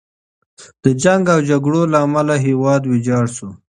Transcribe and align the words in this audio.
د 0.83 0.85
جنګ 1.03 1.23
او 1.33 1.39
جګړو 1.49 1.81
له 1.91 1.97
امله 2.05 2.35
هیواد 2.45 2.81
ویجاړ 2.85 3.25
شو. 3.35 3.49